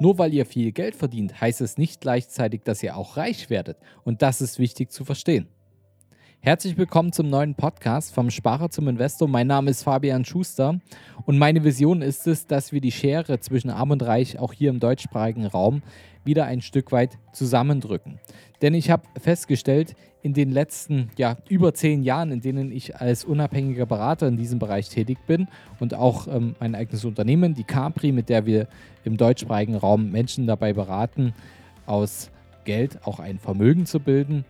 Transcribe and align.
Nur 0.00 0.16
weil 0.16 0.32
ihr 0.32 0.46
viel 0.46 0.72
Geld 0.72 0.96
verdient, 0.96 1.42
heißt 1.42 1.60
es 1.60 1.76
nicht 1.76 2.00
gleichzeitig, 2.00 2.62
dass 2.64 2.82
ihr 2.82 2.96
auch 2.96 3.18
reich 3.18 3.50
werdet. 3.50 3.76
Und 4.02 4.22
das 4.22 4.40
ist 4.40 4.58
wichtig 4.58 4.90
zu 4.90 5.04
verstehen. 5.04 5.46
Herzlich 6.42 6.78
willkommen 6.78 7.12
zum 7.12 7.28
neuen 7.28 7.54
Podcast 7.54 8.14
vom 8.14 8.30
Sparer 8.30 8.70
zum 8.70 8.88
Investor. 8.88 9.28
Mein 9.28 9.46
Name 9.46 9.70
ist 9.70 9.82
Fabian 9.82 10.24
Schuster 10.24 10.80
und 11.26 11.36
meine 11.36 11.64
Vision 11.64 12.00
ist 12.00 12.26
es, 12.26 12.46
dass 12.46 12.72
wir 12.72 12.80
die 12.80 12.92
Schere 12.92 13.40
zwischen 13.40 13.68
Arm 13.68 13.90
und 13.90 14.02
Reich 14.02 14.38
auch 14.38 14.54
hier 14.54 14.70
im 14.70 14.80
deutschsprachigen 14.80 15.44
Raum 15.44 15.82
wieder 16.24 16.46
ein 16.46 16.62
Stück 16.62 16.92
weit 16.92 17.18
zusammendrücken. 17.34 18.18
Denn 18.62 18.72
ich 18.72 18.88
habe 18.88 19.02
festgestellt, 19.20 19.94
in 20.22 20.32
den 20.32 20.50
letzten 20.50 21.10
ja, 21.18 21.36
über 21.50 21.74
zehn 21.74 22.02
Jahren, 22.02 22.32
in 22.32 22.40
denen 22.40 22.72
ich 22.72 22.96
als 22.96 23.26
unabhängiger 23.26 23.84
Berater 23.84 24.26
in 24.26 24.38
diesem 24.38 24.58
Bereich 24.58 24.88
tätig 24.88 25.18
bin 25.26 25.46
und 25.78 25.92
auch 25.92 26.26
ähm, 26.26 26.56
mein 26.58 26.74
eigenes 26.74 27.04
Unternehmen, 27.04 27.52
die 27.52 27.64
Capri, 27.64 28.12
mit 28.12 28.30
der 28.30 28.46
wir 28.46 28.66
im 29.04 29.18
deutschsprachigen 29.18 29.74
Raum 29.74 30.10
Menschen 30.10 30.46
dabei 30.46 30.72
beraten, 30.72 31.34
aus 31.84 32.30
Geld 32.64 32.98
auch 33.04 33.20
ein 33.20 33.38
Vermögen 33.38 33.84
zu 33.84 34.00
bilden, 34.00 34.46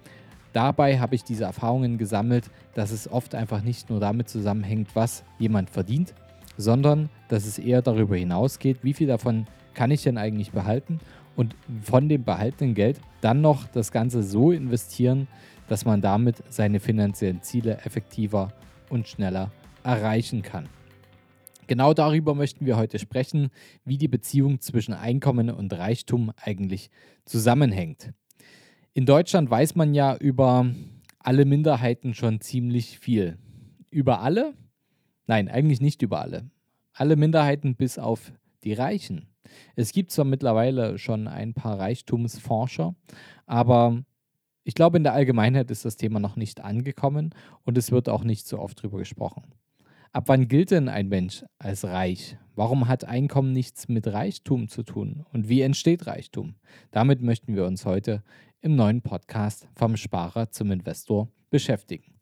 Dabei 0.52 0.98
habe 0.98 1.14
ich 1.14 1.22
diese 1.22 1.44
Erfahrungen 1.44 1.96
gesammelt, 1.98 2.50
dass 2.74 2.90
es 2.90 3.10
oft 3.10 3.34
einfach 3.34 3.62
nicht 3.62 3.90
nur 3.90 4.00
damit 4.00 4.28
zusammenhängt, 4.28 4.88
was 4.94 5.24
jemand 5.38 5.70
verdient, 5.70 6.14
sondern 6.56 7.08
dass 7.28 7.46
es 7.46 7.58
eher 7.58 7.82
darüber 7.82 8.16
hinausgeht, 8.16 8.78
wie 8.82 8.94
viel 8.94 9.06
davon 9.06 9.46
kann 9.74 9.90
ich 9.90 10.02
denn 10.02 10.18
eigentlich 10.18 10.50
behalten 10.50 10.98
und 11.36 11.54
von 11.82 12.08
dem 12.08 12.24
behaltenen 12.24 12.74
Geld 12.74 13.00
dann 13.20 13.40
noch 13.40 13.68
das 13.68 13.92
Ganze 13.92 14.22
so 14.22 14.50
investieren, 14.50 15.28
dass 15.68 15.84
man 15.84 16.00
damit 16.00 16.42
seine 16.48 16.80
finanziellen 16.80 17.42
Ziele 17.42 17.78
effektiver 17.84 18.52
und 18.88 19.06
schneller 19.06 19.52
erreichen 19.84 20.42
kann. 20.42 20.68
Genau 21.68 21.94
darüber 21.94 22.34
möchten 22.34 22.66
wir 22.66 22.76
heute 22.76 22.98
sprechen, 22.98 23.50
wie 23.84 23.96
die 23.96 24.08
Beziehung 24.08 24.60
zwischen 24.60 24.92
Einkommen 24.92 25.50
und 25.50 25.72
Reichtum 25.72 26.32
eigentlich 26.36 26.90
zusammenhängt. 27.24 28.12
In 28.92 29.06
Deutschland 29.06 29.48
weiß 29.48 29.76
man 29.76 29.94
ja 29.94 30.16
über 30.16 30.66
alle 31.20 31.44
Minderheiten 31.44 32.12
schon 32.12 32.40
ziemlich 32.40 32.98
viel. 32.98 33.38
Über 33.88 34.20
alle? 34.20 34.54
Nein, 35.28 35.48
eigentlich 35.48 35.80
nicht 35.80 36.02
über 36.02 36.20
alle. 36.20 36.50
Alle 36.92 37.14
Minderheiten 37.14 37.76
bis 37.76 38.00
auf 38.00 38.32
die 38.64 38.72
Reichen. 38.72 39.28
Es 39.76 39.92
gibt 39.92 40.10
zwar 40.10 40.24
mittlerweile 40.24 40.98
schon 40.98 41.28
ein 41.28 41.54
paar 41.54 41.78
Reichtumsforscher, 41.78 42.96
aber 43.46 44.02
ich 44.64 44.74
glaube, 44.74 44.96
in 44.96 45.04
der 45.04 45.14
Allgemeinheit 45.14 45.70
ist 45.70 45.84
das 45.84 45.96
Thema 45.96 46.18
noch 46.18 46.34
nicht 46.34 46.60
angekommen 46.60 47.32
und 47.64 47.78
es 47.78 47.92
wird 47.92 48.08
auch 48.08 48.24
nicht 48.24 48.48
so 48.48 48.58
oft 48.58 48.82
drüber 48.82 48.98
gesprochen. 48.98 49.54
Ab 50.12 50.24
wann 50.26 50.48
gilt 50.48 50.72
denn 50.72 50.88
ein 50.88 51.08
Mensch 51.08 51.44
als 51.60 51.84
reich? 51.84 52.36
Warum 52.56 52.88
hat 52.88 53.04
Einkommen 53.04 53.52
nichts 53.52 53.88
mit 53.88 54.08
Reichtum 54.08 54.66
zu 54.66 54.82
tun? 54.82 55.24
Und 55.32 55.48
wie 55.48 55.60
entsteht 55.62 56.08
Reichtum? 56.08 56.56
Damit 56.90 57.22
möchten 57.22 57.54
wir 57.54 57.64
uns 57.64 57.86
heute 57.86 58.24
im 58.60 58.76
neuen 58.76 59.02
Podcast 59.02 59.68
vom 59.74 59.96
Sparer 59.96 60.50
zum 60.50 60.70
Investor 60.70 61.28
beschäftigen. 61.50 62.14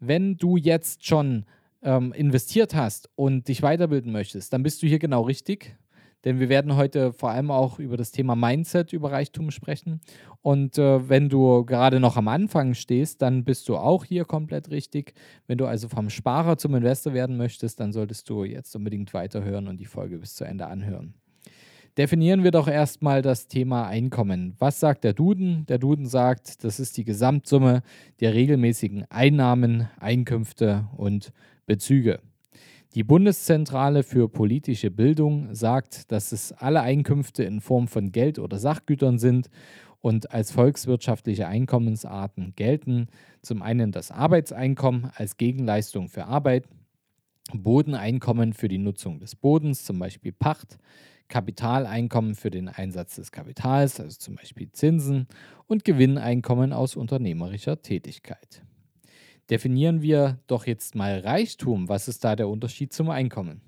Wenn 0.00 0.36
du 0.36 0.56
jetzt 0.56 1.06
schon 1.06 1.44
ähm, 1.82 2.12
investiert 2.12 2.74
hast 2.74 3.08
und 3.14 3.48
dich 3.48 3.62
weiterbilden 3.62 4.12
möchtest, 4.12 4.52
dann 4.52 4.62
bist 4.62 4.82
du 4.82 4.86
hier 4.86 4.98
genau 4.98 5.22
richtig. 5.22 5.76
Denn 6.24 6.40
wir 6.40 6.48
werden 6.48 6.74
heute 6.74 7.12
vor 7.12 7.30
allem 7.30 7.50
auch 7.50 7.78
über 7.78 7.96
das 7.96 8.10
Thema 8.10 8.34
Mindset, 8.34 8.92
über 8.92 9.12
Reichtum 9.12 9.52
sprechen. 9.52 10.00
Und 10.42 10.76
äh, 10.76 11.08
wenn 11.08 11.28
du 11.28 11.64
gerade 11.64 12.00
noch 12.00 12.16
am 12.16 12.26
Anfang 12.26 12.74
stehst, 12.74 13.22
dann 13.22 13.44
bist 13.44 13.68
du 13.68 13.76
auch 13.76 14.04
hier 14.04 14.24
komplett 14.24 14.70
richtig. 14.70 15.14
Wenn 15.46 15.58
du 15.58 15.66
also 15.66 15.88
vom 15.88 16.10
Sparer 16.10 16.58
zum 16.58 16.74
Investor 16.74 17.14
werden 17.14 17.36
möchtest, 17.36 17.78
dann 17.78 17.92
solltest 17.92 18.28
du 18.28 18.42
jetzt 18.42 18.74
unbedingt 18.74 19.14
weiterhören 19.14 19.68
und 19.68 19.78
die 19.78 19.86
Folge 19.86 20.18
bis 20.18 20.34
zu 20.34 20.44
Ende 20.44 20.66
anhören. 20.66 21.14
Definieren 21.98 22.44
wir 22.44 22.52
doch 22.52 22.68
erstmal 22.68 23.22
das 23.22 23.48
Thema 23.48 23.88
Einkommen. 23.88 24.54
Was 24.60 24.78
sagt 24.78 25.02
der 25.02 25.14
Duden? 25.14 25.66
Der 25.66 25.78
Duden 25.78 26.06
sagt, 26.06 26.62
das 26.62 26.78
ist 26.78 26.96
die 26.96 27.02
Gesamtsumme 27.02 27.82
der 28.20 28.34
regelmäßigen 28.34 29.06
Einnahmen, 29.10 29.88
Einkünfte 29.98 30.86
und 30.96 31.32
Bezüge. 31.66 32.20
Die 32.94 33.02
Bundeszentrale 33.02 34.04
für 34.04 34.28
politische 34.28 34.92
Bildung 34.92 35.52
sagt, 35.56 36.12
dass 36.12 36.30
es 36.30 36.52
alle 36.52 36.82
Einkünfte 36.82 37.42
in 37.42 37.60
Form 37.60 37.88
von 37.88 38.12
Geld 38.12 38.38
oder 38.38 38.60
Sachgütern 38.60 39.18
sind 39.18 39.50
und 40.00 40.30
als 40.30 40.52
volkswirtschaftliche 40.52 41.48
Einkommensarten 41.48 42.52
gelten 42.54 43.08
zum 43.42 43.60
einen 43.60 43.90
das 43.90 44.12
Arbeitseinkommen 44.12 45.10
als 45.16 45.36
Gegenleistung 45.36 46.08
für 46.08 46.26
Arbeit, 46.26 46.68
Bodeneinkommen 47.52 48.52
für 48.52 48.68
die 48.68 48.78
Nutzung 48.78 49.18
des 49.18 49.34
Bodens, 49.34 49.84
zum 49.84 49.98
Beispiel 49.98 50.32
Pacht, 50.32 50.78
Kapitaleinkommen 51.28 52.34
für 52.34 52.50
den 52.50 52.68
Einsatz 52.68 53.16
des 53.16 53.32
Kapitals, 53.32 54.00
also 54.00 54.16
zum 54.16 54.36
Beispiel 54.36 54.70
Zinsen, 54.72 55.26
und 55.66 55.84
Gewinneinkommen 55.84 56.72
aus 56.72 56.96
unternehmerischer 56.96 57.82
Tätigkeit. 57.82 58.62
Definieren 59.50 60.02
wir 60.02 60.38
doch 60.46 60.66
jetzt 60.66 60.94
mal 60.94 61.20
Reichtum. 61.20 61.88
Was 61.88 62.08
ist 62.08 62.24
da 62.24 62.36
der 62.36 62.48
Unterschied 62.48 62.92
zum 62.92 63.08
Einkommen? 63.08 63.62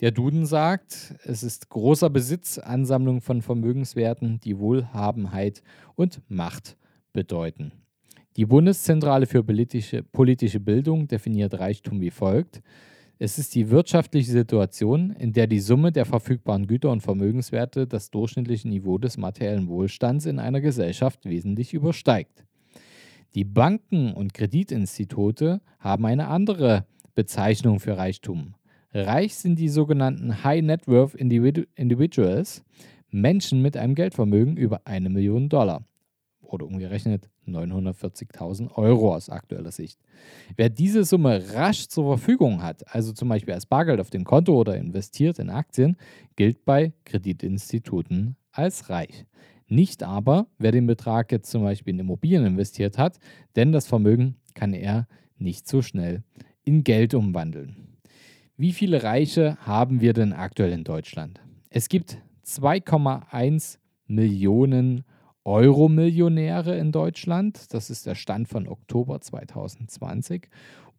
Der 0.00 0.12
Duden 0.12 0.46
sagt, 0.46 1.14
es 1.24 1.42
ist 1.42 1.70
großer 1.70 2.10
Besitz, 2.10 2.58
Ansammlung 2.58 3.20
von 3.20 3.42
Vermögenswerten, 3.42 4.38
die 4.40 4.58
Wohlhabenheit 4.58 5.62
und 5.96 6.20
Macht 6.28 6.76
bedeuten. 7.12 7.72
Die 8.36 8.46
Bundeszentrale 8.46 9.26
für 9.26 9.44
politische, 9.44 10.02
politische 10.02 10.60
Bildung 10.60 11.06
definiert 11.08 11.54
Reichtum 11.54 12.00
wie 12.00 12.10
folgt. 12.10 12.62
Es 13.18 13.38
ist 13.38 13.54
die 13.54 13.70
wirtschaftliche 13.70 14.32
Situation, 14.32 15.10
in 15.10 15.32
der 15.32 15.46
die 15.46 15.60
Summe 15.60 15.92
der 15.92 16.04
verfügbaren 16.04 16.66
Güter 16.66 16.90
und 16.90 17.00
Vermögenswerte 17.00 17.86
das 17.86 18.10
durchschnittliche 18.10 18.68
Niveau 18.68 18.98
des 18.98 19.16
materiellen 19.16 19.68
Wohlstands 19.68 20.26
in 20.26 20.40
einer 20.40 20.60
Gesellschaft 20.60 21.24
wesentlich 21.24 21.74
übersteigt. 21.74 22.44
Die 23.36 23.44
Banken 23.44 24.12
und 24.12 24.34
Kreditinstitute 24.34 25.60
haben 25.78 26.06
eine 26.06 26.26
andere 26.26 26.86
Bezeichnung 27.14 27.78
für 27.78 27.96
Reichtum. 27.96 28.54
Reich 28.92 29.36
sind 29.36 29.58
die 29.60 29.68
sogenannten 29.68 30.42
High 30.42 30.62
Net 30.62 30.88
Worth 30.88 31.14
Individuals, 31.14 32.64
Menschen 33.10 33.62
mit 33.62 33.76
einem 33.76 33.94
Geldvermögen 33.94 34.56
über 34.56 34.82
eine 34.86 35.08
Million 35.08 35.48
Dollar 35.48 35.84
oder 36.54 36.66
umgerechnet 36.66 37.28
940.000 37.46 38.72
Euro 38.76 39.14
aus 39.14 39.28
aktueller 39.28 39.70
Sicht. 39.70 40.00
Wer 40.56 40.70
diese 40.70 41.04
Summe 41.04 41.54
rasch 41.54 41.88
zur 41.88 42.16
Verfügung 42.16 42.62
hat, 42.62 42.82
also 42.94 43.12
zum 43.12 43.28
Beispiel 43.28 43.54
als 43.54 43.66
Bargeld 43.66 44.00
auf 44.00 44.10
dem 44.10 44.24
Konto 44.24 44.54
oder 44.54 44.76
investiert 44.76 45.38
in 45.38 45.50
Aktien, 45.50 45.96
gilt 46.36 46.64
bei 46.64 46.92
Kreditinstituten 47.04 48.36
als 48.52 48.88
reich. 48.88 49.26
Nicht 49.66 50.02
aber, 50.02 50.46
wer 50.58 50.72
den 50.72 50.86
Betrag 50.86 51.32
jetzt 51.32 51.50
zum 51.50 51.62
Beispiel 51.62 51.94
in 51.94 52.00
Immobilien 52.00 52.46
investiert 52.46 52.98
hat, 52.98 53.18
denn 53.56 53.72
das 53.72 53.86
Vermögen 53.86 54.36
kann 54.54 54.72
er 54.72 55.06
nicht 55.38 55.68
so 55.68 55.82
schnell 55.82 56.22
in 56.62 56.84
Geld 56.84 57.14
umwandeln. 57.14 57.98
Wie 58.56 58.72
viele 58.72 59.02
Reiche 59.02 59.56
haben 59.60 60.00
wir 60.00 60.12
denn 60.12 60.32
aktuell 60.32 60.72
in 60.72 60.84
Deutschland? 60.84 61.40
Es 61.70 61.88
gibt 61.88 62.18
2,1 62.46 63.78
Millionen 64.06 65.04
Euro-Millionäre 65.44 66.76
in 66.76 66.92
Deutschland. 66.92 67.74
Das 67.74 67.90
ist 67.90 68.06
der 68.06 68.14
Stand 68.14 68.48
von 68.48 68.66
Oktober 68.66 69.20
2020. 69.20 70.48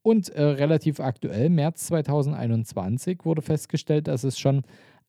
Und 0.01 0.29
äh, 0.29 0.44
relativ 0.44 1.00
aktuell, 1.00 1.50
März 1.50 1.88
2021, 1.88 3.25
wurde 3.25 3.41
festgestellt, 3.41 4.07
dass 4.07 4.23
es 4.23 4.38
schon 4.38 4.61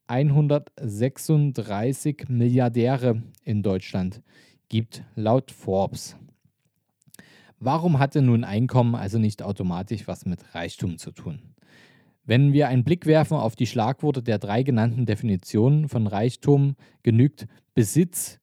136 0.07 2.29
Milliardäre 2.29 3.23
in 3.45 3.63
Deutschland 3.63 4.23
gibt, 4.69 5.05
laut 5.15 5.51
Forbes. 5.51 6.17
Warum 7.59 7.99
hatte 7.99 8.23
nun 8.23 8.45
Einkommen 8.45 8.95
also 8.95 9.19
nicht 9.19 9.43
automatisch 9.43 10.07
was 10.07 10.27
mit 10.27 10.55
Reichtum 10.55 10.99
zu 10.99 11.11
tun? 11.11 11.41
Wenn 12.25 12.53
wir 12.53 12.69
einen 12.69 12.85
Blick 12.85 13.07
werfen 13.07 13.37
auf 13.37 13.57
die 13.57 13.67
Schlagworte 13.67 14.23
der 14.23 14.39
drei 14.39 14.63
genannten 14.63 15.07
Definitionen 15.07 15.89
von 15.89 16.07
Reichtum, 16.07 16.77
genügt 17.03 17.47
Besitz, 17.75 18.39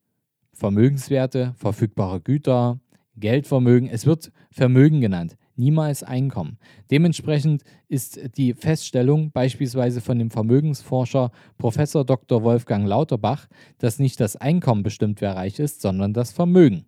Vermögenswerte, 0.63 1.53
verfügbare 1.57 2.21
Güter, 2.21 2.79
Geldvermögen. 3.17 3.89
Es 3.89 4.05
wird 4.05 4.31
Vermögen 4.49 5.01
genannt, 5.01 5.35
niemals 5.57 6.03
Einkommen. 6.03 6.57
Dementsprechend 6.89 7.63
ist 7.89 8.37
die 8.37 8.53
Feststellung 8.53 9.33
beispielsweise 9.33 9.99
von 9.99 10.17
dem 10.17 10.31
Vermögensforscher 10.31 11.31
Prof. 11.57 11.75
Dr. 11.75 12.43
Wolfgang 12.43 12.87
Lauterbach, 12.87 13.49
dass 13.77 13.99
nicht 13.99 14.21
das 14.21 14.37
Einkommen 14.37 14.83
bestimmt, 14.83 15.19
wer 15.19 15.35
reich 15.35 15.59
ist, 15.59 15.81
sondern 15.81 16.13
das 16.13 16.31
Vermögen. 16.31 16.85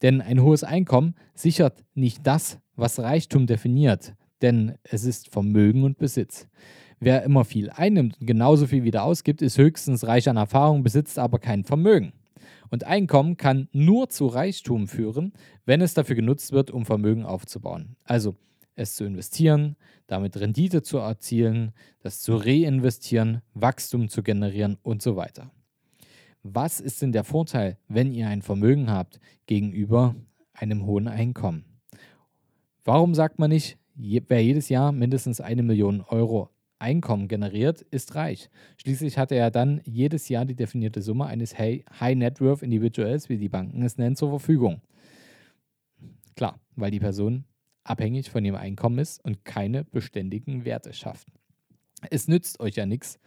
Denn 0.00 0.22
ein 0.22 0.40
hohes 0.40 0.64
Einkommen 0.64 1.14
sichert 1.34 1.84
nicht 1.94 2.26
das, 2.26 2.58
was 2.76 2.98
Reichtum 2.98 3.46
definiert, 3.46 4.14
denn 4.40 4.76
es 4.84 5.04
ist 5.04 5.30
Vermögen 5.30 5.84
und 5.84 5.98
Besitz. 5.98 6.48
Wer 6.98 7.24
immer 7.24 7.44
viel 7.44 7.68
einnimmt 7.68 8.18
und 8.22 8.26
genauso 8.26 8.66
viel 8.66 8.84
wieder 8.84 9.04
ausgibt, 9.04 9.42
ist 9.42 9.58
höchstens 9.58 10.06
reich 10.06 10.30
an 10.30 10.38
Erfahrung, 10.38 10.82
besitzt 10.82 11.18
aber 11.18 11.38
kein 11.38 11.64
Vermögen. 11.64 12.14
Und 12.70 12.84
Einkommen 12.84 13.36
kann 13.36 13.68
nur 13.72 14.08
zu 14.08 14.26
Reichtum 14.26 14.88
führen, 14.88 15.32
wenn 15.64 15.80
es 15.80 15.94
dafür 15.94 16.16
genutzt 16.16 16.52
wird, 16.52 16.70
um 16.70 16.84
Vermögen 16.84 17.24
aufzubauen. 17.24 17.96
Also 18.04 18.36
es 18.74 18.94
zu 18.94 19.04
investieren, 19.04 19.76
damit 20.06 20.38
Rendite 20.38 20.82
zu 20.82 20.98
erzielen, 20.98 21.72
das 22.00 22.20
zu 22.20 22.36
reinvestieren, 22.36 23.42
Wachstum 23.54 24.08
zu 24.08 24.22
generieren 24.22 24.78
und 24.82 25.02
so 25.02 25.16
weiter. 25.16 25.50
was 26.42 26.80
ist 26.80 27.02
denn 27.02 27.12
der 27.12 27.24
Vorteil, 27.24 27.78
wenn 27.88 28.12
ihr 28.12 28.28
ein 28.28 28.42
Vermögen 28.42 28.90
habt 28.90 29.20
gegenüber 29.46 30.14
einem 30.52 30.86
hohen 30.86 31.08
Einkommen? 31.08 31.64
Warum 32.84 33.14
sagt 33.14 33.38
man 33.38 33.50
nicht, 33.50 33.76
wer 33.94 34.42
jedes 34.42 34.68
Jahr 34.68 34.92
mindestens 34.92 35.40
eine 35.40 35.62
Million 35.62 36.00
Euro 36.00 36.48
Einkommen 36.78 37.28
generiert, 37.28 37.82
ist 37.82 38.14
reich. 38.14 38.50
Schließlich 38.76 39.18
hat 39.18 39.32
er 39.32 39.50
dann 39.50 39.80
jedes 39.84 40.28
Jahr 40.28 40.44
die 40.44 40.54
definierte 40.54 41.02
Summe 41.02 41.26
eines 41.26 41.58
High 41.58 41.84
Net 42.14 42.40
Worth 42.40 42.62
Individuals, 42.62 43.28
wie 43.28 43.38
die 43.38 43.48
Banken 43.48 43.82
es 43.82 43.98
nennen, 43.98 44.16
zur 44.16 44.30
Verfügung. 44.30 44.80
Klar, 46.36 46.60
weil 46.76 46.90
die 46.90 47.00
Person 47.00 47.44
abhängig 47.82 48.30
von 48.30 48.44
ihrem 48.44 48.56
Einkommen 48.56 48.98
ist 48.98 49.24
und 49.24 49.44
keine 49.44 49.84
beständigen 49.84 50.64
Werte 50.64 50.92
schafft. 50.92 51.28
Es 52.10 52.28
nützt 52.28 52.60
euch 52.60 52.76
ja 52.76 52.86
nichts, 52.86 53.18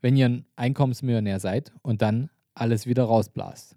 wenn 0.00 0.16
ihr 0.16 0.26
ein 0.26 0.44
Einkommensmillionär 0.56 1.38
seid 1.38 1.72
und 1.82 2.02
dann 2.02 2.30
alles 2.54 2.86
wieder 2.86 3.04
rausblast. 3.04 3.76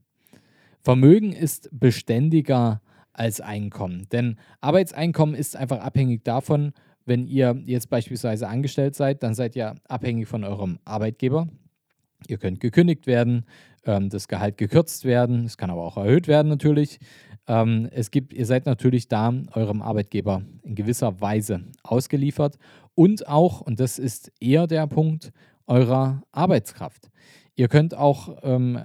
Vermögen 0.81 1.33
ist 1.33 1.69
beständiger 1.71 2.81
als 3.13 3.41
Einkommen, 3.41 4.07
denn 4.11 4.37
Arbeitseinkommen 4.61 5.35
ist 5.35 5.55
einfach 5.55 5.79
abhängig 5.81 6.23
davon, 6.23 6.73
wenn 7.09 7.27
ihr 7.27 7.61
jetzt 7.65 7.89
beispielsweise 7.89 8.47
angestellt 8.47 8.95
seid, 8.95 9.23
dann 9.23 9.33
seid 9.33 9.55
ihr 9.55 9.75
abhängig 9.87 10.27
von 10.29 10.45
eurem 10.45 10.79
Arbeitgeber. 10.85 11.49
Ihr 12.27 12.37
könnt 12.37 12.59
gekündigt 12.59 13.07
werden, 13.07 13.45
ähm, 13.85 14.09
das 14.09 14.27
Gehalt 14.27 14.57
gekürzt 14.57 15.03
werden, 15.03 15.45
es 15.45 15.57
kann 15.57 15.69
aber 15.69 15.83
auch 15.83 15.97
erhöht 15.97 16.27
werden 16.27 16.47
natürlich. 16.47 16.99
Ähm, 17.47 17.89
es 17.91 18.11
gibt, 18.11 18.31
ihr 18.31 18.45
seid 18.45 18.65
natürlich 18.65 19.07
da 19.07 19.33
eurem 19.53 19.81
Arbeitgeber 19.81 20.43
in 20.63 20.75
gewisser 20.75 21.19
Weise 21.19 21.61
ausgeliefert 21.83 22.57
und 22.95 23.27
auch, 23.27 23.61
und 23.61 23.79
das 23.79 23.99
ist 23.99 24.31
eher 24.39 24.67
der 24.67 24.85
Punkt, 24.87 25.31
eurer 25.65 26.21
Arbeitskraft. 26.31 27.09
Ihr 27.55 27.67
könnt 27.67 27.95
auch 27.95 28.37
ähm, 28.43 28.79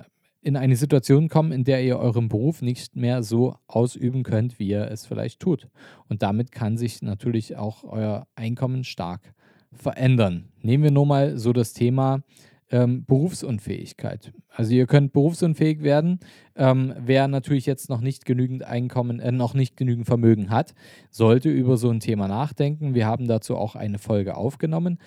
in 0.45 0.57
eine 0.57 0.77
Situation 0.77 1.29
kommen, 1.29 1.53
in 1.53 1.65
der 1.65 1.83
ihr 1.83 1.99
euren 1.99 2.29
Beruf 2.29 2.61
nicht 2.61 2.97
mehr 2.97 3.23
so 3.23 3.57
ausüben 3.67 4.23
könnt, 4.23 4.59
wie 4.59 4.69
ihr 4.69 4.91
es 4.91 5.07
vielleicht 5.07 5.41
tut. 5.41 5.69
Und 6.09 6.23
damit 6.23 6.53
kann 6.53 6.77
sich 6.77 7.01
natürlich 7.01 7.57
auch 7.57 7.83
euer 7.83 8.27
Einkommen 8.37 8.85
stark 8.85 9.35
verändern. 9.73 10.51
Nehmen 10.61 10.85
wir 10.85 10.91
nur 10.91 11.07
mal 11.07 11.39
so 11.39 11.55
das 11.55 11.73
Thema 11.73 12.23
ähm, 12.71 13.07
Berufsunfähigkeit. 13.07 14.33
Also 14.51 14.75
ihr 14.75 14.87
könnt 14.87 15.15
berufsunfähig 15.15 15.83
werden. 15.83 16.21
Ähm, 16.57 16.93
wer 16.99 17.27
natürlich 17.27 17.65
jetzt 17.65 17.89
noch 17.89 18.03
nicht 18.03 18.27
genügend 18.27 18.65
Einkommen, 18.65 19.21
äh, 19.21 19.33
noch 19.33 19.55
nicht 19.55 19.79
genügend 19.79 20.07
Vermögen 20.07 20.51
hat, 20.51 20.75
sollte 21.11 21.49
über 21.49 21.79
so 21.79 21.89
ein 21.89 22.01
Thema 22.01 22.29
nachdenken. 22.29 22.95
Wir 22.95 23.07
haben 23.07 23.29
dazu 23.29 23.57
auch 23.57 23.77
eine 23.77 23.99
Folge 23.99 24.37
aufgenommen. 24.37 24.99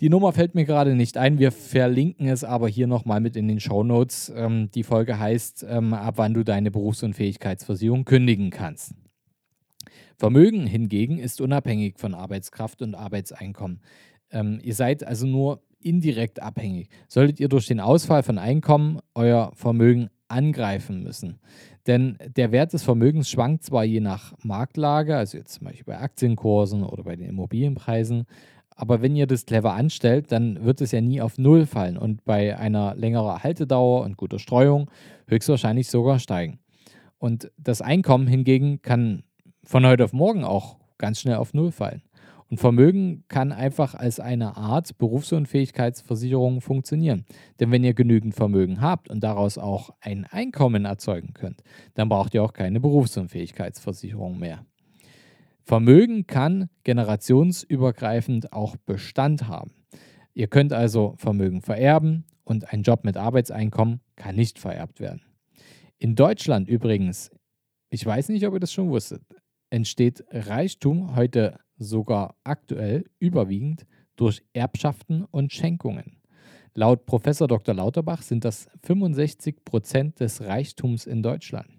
Die 0.00 0.10
Nummer 0.10 0.32
fällt 0.32 0.54
mir 0.54 0.66
gerade 0.66 0.94
nicht 0.94 1.16
ein. 1.16 1.38
Wir 1.38 1.50
verlinken 1.50 2.28
es 2.28 2.44
aber 2.44 2.68
hier 2.68 2.86
nochmal 2.86 3.20
mit 3.20 3.34
in 3.34 3.48
den 3.48 3.60
Show 3.60 3.82
Notes. 3.82 4.30
Ähm, 4.36 4.70
die 4.74 4.82
Folge 4.82 5.18
heißt, 5.18 5.64
ähm, 5.68 5.94
ab 5.94 6.14
wann 6.18 6.34
du 6.34 6.44
deine 6.44 6.70
Berufsunfähigkeitsversicherung 6.70 8.04
kündigen 8.04 8.50
kannst. 8.50 8.94
Vermögen 10.18 10.66
hingegen 10.66 11.18
ist 11.18 11.40
unabhängig 11.40 11.98
von 11.98 12.14
Arbeitskraft 12.14 12.82
und 12.82 12.94
Arbeitseinkommen. 12.94 13.80
Ähm, 14.30 14.60
ihr 14.62 14.74
seid 14.74 15.02
also 15.02 15.26
nur 15.26 15.62
indirekt 15.80 16.42
abhängig. 16.42 16.90
Solltet 17.08 17.40
ihr 17.40 17.48
durch 17.48 17.66
den 17.66 17.80
Ausfall 17.80 18.22
von 18.22 18.36
Einkommen 18.38 18.98
euer 19.14 19.52
Vermögen 19.54 20.10
angreifen 20.28 21.02
müssen. 21.02 21.38
Denn 21.86 22.18
der 22.36 22.50
Wert 22.50 22.72
des 22.72 22.82
Vermögens 22.82 23.30
schwankt 23.30 23.62
zwar 23.62 23.84
je 23.84 24.00
nach 24.00 24.34
Marktlage, 24.42 25.16
also 25.16 25.38
jetzt 25.38 25.54
zum 25.54 25.66
Beispiel 25.66 25.84
bei 25.84 26.00
Aktienkursen 26.00 26.82
oder 26.82 27.04
bei 27.04 27.14
den 27.14 27.28
Immobilienpreisen, 27.28 28.26
aber 28.76 29.00
wenn 29.00 29.16
ihr 29.16 29.26
das 29.26 29.46
clever 29.46 29.72
anstellt, 29.72 30.30
dann 30.30 30.64
wird 30.64 30.82
es 30.82 30.92
ja 30.92 31.00
nie 31.00 31.22
auf 31.22 31.38
Null 31.38 31.64
fallen 31.66 31.96
und 31.96 32.24
bei 32.24 32.56
einer 32.58 32.94
längeren 32.94 33.42
Haltedauer 33.42 34.04
und 34.04 34.18
guter 34.18 34.38
Streuung 34.38 34.90
höchstwahrscheinlich 35.26 35.88
sogar 35.88 36.18
steigen. 36.18 36.58
Und 37.18 37.50
das 37.56 37.80
Einkommen 37.80 38.26
hingegen 38.26 38.82
kann 38.82 39.22
von 39.64 39.86
heute 39.86 40.04
auf 40.04 40.12
morgen 40.12 40.44
auch 40.44 40.76
ganz 40.98 41.20
schnell 41.20 41.36
auf 41.36 41.54
Null 41.54 41.72
fallen. 41.72 42.02
Und 42.48 42.58
Vermögen 42.58 43.24
kann 43.26 43.50
einfach 43.50 43.94
als 43.94 44.20
eine 44.20 44.56
Art 44.56 44.98
Berufsunfähigkeitsversicherung 44.98 46.60
funktionieren. 46.60 47.24
Denn 47.58 47.72
wenn 47.72 47.82
ihr 47.82 47.94
genügend 47.94 48.36
Vermögen 48.36 48.80
habt 48.80 49.10
und 49.10 49.24
daraus 49.24 49.58
auch 49.58 49.90
ein 50.00 50.26
Einkommen 50.30 50.84
erzeugen 50.84 51.34
könnt, 51.34 51.62
dann 51.94 52.08
braucht 52.08 52.34
ihr 52.34 52.44
auch 52.44 52.52
keine 52.52 52.78
Berufsunfähigkeitsversicherung 52.78 54.38
mehr. 54.38 54.64
Vermögen 55.66 56.28
kann 56.28 56.70
generationsübergreifend 56.84 58.52
auch 58.52 58.76
Bestand 58.76 59.48
haben. 59.48 59.72
Ihr 60.32 60.46
könnt 60.46 60.72
also 60.72 61.14
Vermögen 61.16 61.60
vererben 61.60 62.24
und 62.44 62.72
ein 62.72 62.82
Job 62.82 63.02
mit 63.02 63.16
Arbeitseinkommen 63.16 64.00
kann 64.14 64.36
nicht 64.36 64.60
vererbt 64.60 65.00
werden. 65.00 65.22
In 65.98 66.14
Deutschland 66.14 66.68
übrigens, 66.68 67.32
ich 67.90 68.06
weiß 68.06 68.28
nicht, 68.28 68.46
ob 68.46 68.54
ihr 68.54 68.60
das 68.60 68.72
schon 68.72 68.90
wusstet, 68.90 69.24
entsteht 69.68 70.24
Reichtum 70.30 71.16
heute 71.16 71.58
sogar 71.78 72.36
aktuell 72.44 73.04
überwiegend 73.18 73.86
durch 74.14 74.44
Erbschaften 74.52 75.24
und 75.24 75.52
Schenkungen. 75.52 76.20
Laut 76.74 77.06
Professor 77.06 77.48
Dr. 77.48 77.74
Lauterbach 77.74 78.22
sind 78.22 78.44
das 78.44 78.68
65 78.84 79.64
Prozent 79.64 80.20
des 80.20 80.42
Reichtums 80.42 81.06
in 81.06 81.24
Deutschland. 81.24 81.75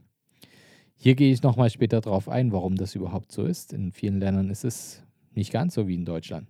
Hier 0.98 1.16
gehe 1.16 1.32
ich 1.32 1.44
nochmal 1.44 1.70
später 1.70 2.02
darauf 2.02 2.28
ein, 2.28 2.52
warum 2.52 2.76
das 2.76 2.96
überhaupt 2.96 3.32
so 3.32 3.46
ist. 3.46 3.72
In 3.72 3.92
vielen 3.92 4.20
Ländern 4.20 4.50
ist 4.50 4.66
es 4.66 5.04
nicht 5.34 5.54
ganz 5.54 5.76
so 5.76 5.88
wie 5.88 5.96
in 5.96 6.06
Deutschland. 6.06 6.48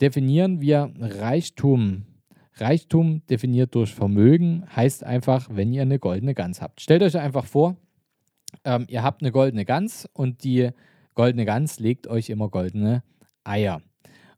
Definieren 0.00 0.60
wir 0.60 0.92
Reichtum. 0.98 2.06
Reichtum 2.56 3.22
definiert 3.26 3.74
durch 3.74 3.94
Vermögen 3.94 4.64
heißt 4.74 5.04
einfach, 5.04 5.48
wenn 5.50 5.72
ihr 5.72 5.82
eine 5.82 5.98
goldene 5.98 6.34
Gans 6.34 6.60
habt. 6.60 6.80
Stellt 6.80 7.02
euch 7.02 7.16
einfach 7.16 7.44
vor, 7.44 7.76
ähm, 8.64 8.86
ihr 8.88 9.02
habt 9.02 9.22
eine 9.22 9.32
goldene 9.32 9.64
Gans 9.64 10.08
und 10.12 10.44
die 10.44 10.70
goldene 11.14 11.44
Gans 11.44 11.78
legt 11.78 12.06
euch 12.06 12.30
immer 12.30 12.48
goldene 12.48 13.02
Eier. 13.44 13.82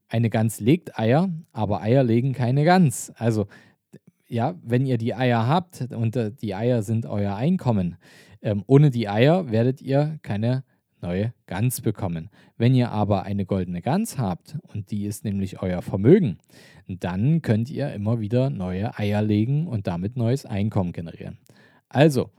Eine 0.08 0.30
Gans 0.30 0.60
legt 0.60 0.98
Eier, 0.98 1.30
aber 1.52 1.80
Eier 1.82 2.04
legen 2.04 2.32
keine 2.32 2.64
Gans. 2.64 3.10
Also 3.16 3.46
ja, 4.28 4.54
wenn 4.62 4.86
ihr 4.86 4.98
die 4.98 5.14
Eier 5.14 5.46
habt 5.46 5.88
und 5.92 6.16
äh, 6.16 6.32
die 6.32 6.54
Eier 6.54 6.82
sind 6.82 7.06
euer 7.06 7.36
Einkommen, 7.36 7.96
ähm, 8.46 8.62
ohne 8.68 8.90
die 8.90 9.08
Eier 9.08 9.50
werdet 9.50 9.82
ihr 9.82 10.20
keine 10.22 10.62
neue 11.02 11.34
Gans 11.46 11.80
bekommen. 11.80 12.30
Wenn 12.56 12.76
ihr 12.76 12.92
aber 12.92 13.24
eine 13.24 13.44
goldene 13.44 13.82
Gans 13.82 14.18
habt 14.18 14.56
und 14.72 14.92
die 14.92 15.04
ist 15.04 15.24
nämlich 15.24 15.60
euer 15.60 15.82
Vermögen, 15.82 16.38
dann 16.86 17.42
könnt 17.42 17.68
ihr 17.70 17.92
immer 17.92 18.20
wieder 18.20 18.48
neue 18.50 18.96
Eier 18.96 19.20
legen 19.20 19.66
und 19.66 19.88
damit 19.88 20.16
neues 20.16 20.46
Einkommen 20.46 20.92
generieren. 20.92 21.38
Also, 21.88 22.30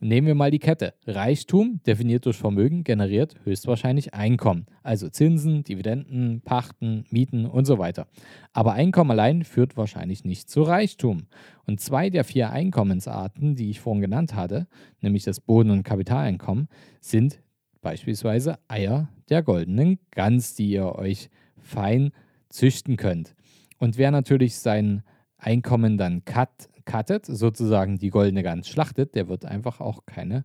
Nehmen 0.00 0.28
wir 0.28 0.36
mal 0.36 0.52
die 0.52 0.60
Kette. 0.60 0.94
Reichtum, 1.06 1.80
definiert 1.84 2.24
durch 2.24 2.36
Vermögen, 2.36 2.84
generiert 2.84 3.34
höchstwahrscheinlich 3.42 4.14
Einkommen. 4.14 4.66
Also 4.84 5.08
Zinsen, 5.08 5.64
Dividenden, 5.64 6.40
Pachten, 6.42 7.04
Mieten 7.10 7.46
und 7.46 7.64
so 7.64 7.78
weiter. 7.78 8.06
Aber 8.52 8.74
Einkommen 8.74 9.10
allein 9.10 9.42
führt 9.42 9.76
wahrscheinlich 9.76 10.24
nicht 10.24 10.48
zu 10.48 10.62
Reichtum. 10.62 11.26
Und 11.66 11.80
zwei 11.80 12.10
der 12.10 12.22
vier 12.22 12.50
Einkommensarten, 12.50 13.56
die 13.56 13.70
ich 13.70 13.80
vorhin 13.80 14.00
genannt 14.00 14.36
hatte, 14.36 14.68
nämlich 15.00 15.24
das 15.24 15.40
Boden- 15.40 15.70
und 15.72 15.82
Kapitaleinkommen, 15.82 16.68
sind 17.00 17.40
beispielsweise 17.80 18.58
Eier 18.68 19.08
der 19.30 19.42
goldenen 19.42 19.98
Gans, 20.12 20.54
die 20.54 20.70
ihr 20.70 20.94
euch 20.94 21.28
fein 21.60 22.12
züchten 22.50 22.96
könnt. 22.96 23.34
Und 23.78 23.98
wer 23.98 24.12
natürlich 24.12 24.56
sein 24.56 25.02
Einkommen 25.38 25.98
dann 25.98 26.24
cut, 26.24 26.68
cuttet, 26.88 27.26
sozusagen 27.26 27.98
die 27.98 28.10
goldene 28.10 28.42
Gans 28.42 28.68
schlachtet, 28.68 29.14
der 29.14 29.28
wird 29.28 29.44
einfach 29.44 29.80
auch 29.80 30.06
keine 30.06 30.44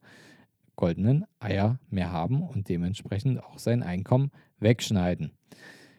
goldenen 0.75 1.25
Eier 1.39 1.79
mehr 1.89 2.11
haben 2.11 2.43
und 2.43 2.69
dementsprechend 2.69 3.41
auch 3.43 3.57
sein 3.57 3.81
Einkommen 3.81 4.29
wegschneiden. 4.59 5.31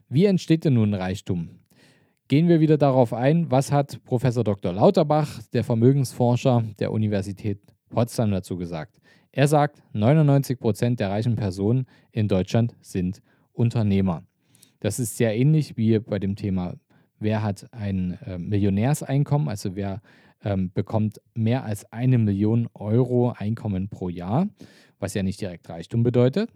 Wie 0.08 0.26
entsteht 0.26 0.64
denn 0.64 0.74
nun 0.74 0.94
Reichtum? 0.94 1.48
Gehen 2.28 2.48
wir 2.48 2.60
wieder 2.60 2.78
darauf 2.78 3.12
ein, 3.12 3.50
was 3.50 3.72
hat 3.72 4.04
Professor 4.04 4.44
Dr. 4.44 4.72
Lauterbach, 4.72 5.42
der 5.52 5.64
Vermögensforscher 5.64 6.64
der 6.78 6.92
Universität 6.92 7.60
Potsdam 7.88 8.30
dazu 8.30 8.56
gesagt? 8.56 9.00
Er 9.32 9.48
sagt, 9.48 9.82
99 9.92 10.58
Prozent 10.58 11.00
der 11.00 11.10
reichen 11.10 11.36
Personen 11.36 11.86
in 12.12 12.28
Deutschland 12.28 12.76
sind 12.80 13.22
Unternehmer. 13.52 14.24
Das 14.80 14.98
ist 14.98 15.16
sehr 15.16 15.36
ähnlich 15.36 15.76
wie 15.76 15.98
bei 15.98 16.18
dem 16.18 16.36
Thema, 16.36 16.74
wer 17.18 17.42
hat 17.42 17.66
ein 17.72 18.18
äh, 18.26 18.38
Millionärseinkommen, 18.38 19.48
also 19.48 19.74
wer 19.74 20.02
ähm, 20.44 20.70
bekommt 20.72 21.20
mehr 21.34 21.64
als 21.64 21.90
eine 21.92 22.18
Million 22.18 22.68
Euro 22.74 23.34
Einkommen 23.36 23.88
pro 23.88 24.08
Jahr, 24.08 24.48
was 24.98 25.14
ja 25.14 25.22
nicht 25.22 25.40
direkt 25.40 25.68
Reichtum 25.68 26.02
bedeutet. 26.02 26.50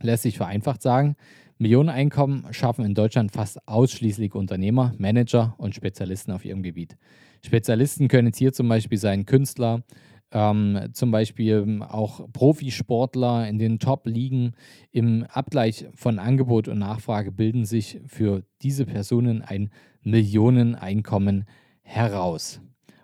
Lässt 0.00 0.24
sich 0.24 0.36
vereinfacht 0.36 0.82
sagen, 0.82 1.16
Millioneneinkommen 1.58 2.52
schaffen 2.52 2.84
in 2.84 2.94
Deutschland 2.94 3.30
fast 3.30 3.66
ausschließlich 3.68 4.34
Unternehmer, 4.34 4.92
Manager 4.98 5.54
und 5.58 5.74
Spezialisten 5.74 6.32
auf 6.32 6.44
ihrem 6.44 6.62
Gebiet. 6.62 6.96
Spezialisten 7.44 8.08
können 8.08 8.28
jetzt 8.28 8.38
hier 8.38 8.52
zum 8.52 8.68
Beispiel 8.68 8.98
sein 8.98 9.26
Künstler, 9.26 9.84
ähm, 10.32 10.88
zum 10.92 11.10
Beispiel 11.12 11.82
auch 11.88 12.26
Profisportler 12.32 13.48
in 13.48 13.58
den 13.58 13.78
Top-Ligen. 13.78 14.54
Im 14.90 15.24
Abgleich 15.24 15.86
von 15.94 16.18
Angebot 16.18 16.66
und 16.66 16.78
Nachfrage 16.78 17.30
bilden 17.30 17.64
sich 17.64 18.00
für 18.06 18.42
diese 18.62 18.86
Personen 18.86 19.42
ein 19.42 19.70
Millioneneinkommen 20.02 21.44
heraus. 21.82 22.60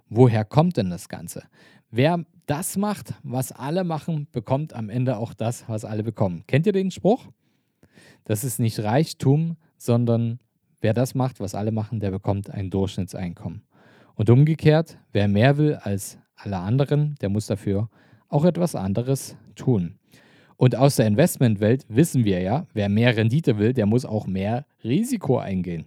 Woher 0.08 0.44
kommt 0.44 0.76
denn 0.76 0.90
das 0.90 1.08
Ganze? 1.08 1.44
Wer 1.90 2.24
das 2.46 2.76
macht, 2.76 3.14
was 3.22 3.52
alle 3.52 3.84
machen, 3.84 4.26
bekommt 4.32 4.72
am 4.72 4.90
Ende 4.90 5.16
auch 5.16 5.34
das, 5.34 5.68
was 5.68 5.84
alle 5.84 6.02
bekommen. 6.02 6.44
Kennt 6.46 6.66
ihr 6.66 6.72
den 6.72 6.90
Spruch? 6.90 7.26
Das 8.24 8.44
ist 8.44 8.58
nicht 8.58 8.78
Reichtum, 8.80 9.56
sondern 9.76 10.38
wer 10.80 10.94
das 10.94 11.14
macht, 11.14 11.40
was 11.40 11.54
alle 11.54 11.72
machen, 11.72 12.00
der 12.00 12.10
bekommt 12.10 12.50
ein 12.50 12.70
Durchschnittseinkommen. 12.70 13.62
Und 14.14 14.30
umgekehrt, 14.30 14.98
wer 15.12 15.28
mehr 15.28 15.56
will 15.58 15.76
als 15.76 16.18
alle 16.36 16.58
anderen, 16.58 17.14
der 17.20 17.28
muss 17.28 17.46
dafür 17.46 17.88
auch 18.28 18.44
etwas 18.44 18.74
anderes 18.74 19.36
tun. 19.54 19.98
Und 20.56 20.74
aus 20.74 20.96
der 20.96 21.06
Investmentwelt 21.06 21.86
wissen 21.88 22.24
wir 22.24 22.40
ja, 22.40 22.66
wer 22.74 22.88
mehr 22.88 23.16
Rendite 23.16 23.58
will, 23.58 23.72
der 23.72 23.86
muss 23.86 24.04
auch 24.04 24.26
mehr 24.26 24.66
Risiko 24.82 25.38
eingehen. 25.38 25.86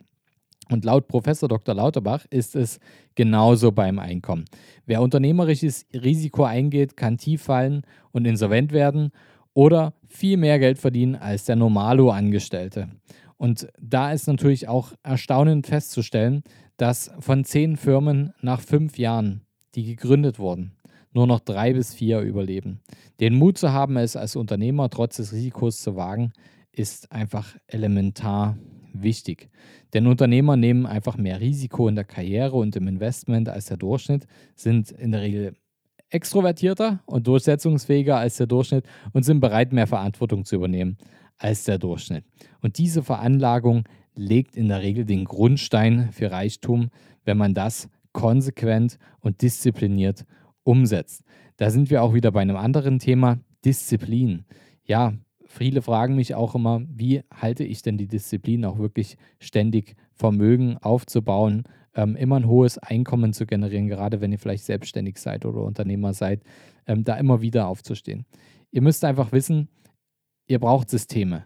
Und 0.72 0.86
laut 0.86 1.10
Professor 1.10 1.50
Dr. 1.50 1.75
Lauterbach 1.75 2.25
ist 2.30 2.56
es 2.56 2.80
genauso 3.16 3.74
beim 3.74 4.00
Einkommen. 4.00 4.46
Wer 4.86 5.01
unternehmerisches 5.01 5.86
Risiko 5.94 6.46
eingeht, 6.46 6.96
kann 6.96 7.18
tief 7.18 7.42
fallen 7.42 7.82
und 8.13 8.25
insolvent 8.25 8.72
werden 8.72 9.12
oder 9.54 9.94
viel 10.08 10.38
mehr 10.38 10.60
Geld 10.60 10.80
verdienen 10.80 11.16
als 11.16 11.44
der 11.44 11.58
Normalo-Angestellte. 11.58 12.88
Und 13.36 13.68
da 13.82 14.13
ist 14.13 14.28
natürlich 14.28 14.70
auch 14.70 14.94
erstaunend 15.04 15.68
festzustellen, 15.68 16.42
dass 16.78 17.12
von 17.20 17.44
zehn 17.44 17.75
Firmen 17.75 18.34
nach 18.42 18.62
fünf 18.62 18.98
Jahren, 18.98 19.42
die 19.75 19.84
gegründet 19.84 20.40
wurden, 20.40 20.72
nur 21.12 21.28
noch 21.28 21.42
drei 21.42 21.74
bis 21.74 21.94
vier 21.94 22.22
überleben. 22.22 22.80
Den 23.20 23.36
Mut 23.36 23.58
zu 23.58 23.74
haben, 23.74 23.98
es 23.98 24.16
als 24.16 24.38
Unternehmer 24.38 24.90
trotz 24.90 25.18
des 25.18 25.34
Risikos 25.34 25.82
zu 25.82 25.98
wagen, 25.98 26.32
ist 26.72 27.12
einfach 27.12 27.58
elementar 27.68 28.58
wichtig. 28.94 29.50
Denn 29.94 30.08
Unternehmer 30.08 30.58
nehmen 30.58 30.86
einfach 30.86 31.18
mehr 31.18 31.40
Risiko 31.40 31.88
in 31.88 31.96
der 31.96 32.04
Karriere 32.04 32.56
und 32.56 32.76
im 32.76 32.88
Investment 32.88 33.50
als 33.50 33.66
der 33.66 33.78
Durchschnitt, 33.78 34.28
sind 34.56 34.92
in 34.92 35.12
der 35.12 35.22
Regel 35.22 35.56
extrovertierter 36.10 37.02
und 37.06 37.28
durchsetzungsfähiger 37.28 38.18
als 38.18 38.38
der 38.38 38.48
Durchschnitt 38.48 38.86
und 39.14 39.24
sind 39.24 39.40
bereit, 39.40 39.72
mehr 39.74 39.88
Verantwortung 39.88 40.46
zu 40.46 40.56
übernehmen 40.56 40.98
als 41.38 41.64
der 41.64 41.80
Durchschnitt. 41.80 42.26
Und 42.62 42.78
diese 42.78 43.02
Veranlagung 43.02 43.84
legt 44.16 44.56
in 44.56 44.68
der 44.68 44.82
Regel 44.82 45.06
den 45.06 45.26
Grundstein 45.26 46.12
für 46.12 46.32
Reichtum, 46.32 46.90
wenn 47.24 47.38
man 47.38 47.54
das 47.54 47.90
konsequent 48.12 48.98
und 49.22 49.42
diszipliniert 49.42 50.26
umsetzt. 50.64 51.24
Da 51.58 51.70
sind 51.70 51.90
wir 51.90 52.04
auch 52.04 52.14
wieder 52.14 52.32
bei 52.32 52.42
einem 52.42 52.58
anderen 52.58 53.00
Thema, 53.00 53.40
Disziplin. 53.64 54.46
Ja, 54.84 55.14
viele 55.51 55.81
fragen 55.81 56.15
mich 56.15 56.36
auch 56.36 56.55
immer, 56.55 56.81
wie 56.88 57.22
halte 57.34 57.63
ich 57.63 57.81
denn 57.81 57.98
die 57.98 58.08
Disziplin 58.08 58.65
auch 58.65 58.79
wirklich 58.79 59.17
ständig 59.39 59.96
Vermögen 60.13 60.77
aufzubauen, 60.77 61.63
ähm, 61.96 62.15
immer 62.15 62.38
ein 62.38 62.48
hohes 62.48 62.77
Einkommen 62.77 63.34
zu 63.34 63.46
generieren, 63.46 63.88
gerade 63.88 64.22
wenn 64.22 64.31
ihr 64.31 64.39
vielleicht 64.39 64.63
selbstständig 64.63 65.17
seid 65.17 65.46
oder 65.46 65.62
Unternehmer 65.62 66.13
seid, 66.13 66.43
ähm, 66.88 67.03
da 67.03 67.15
immer 67.15 67.41
wieder 67.41 67.67
aufzustehen. 67.67 68.25
Ihr 68.72 68.81
müsst 68.81 69.03
einfach 69.03 69.31
wissen, 69.31 69.67
ihr 70.48 70.60
braucht 70.60 70.89
Systeme. 70.89 71.46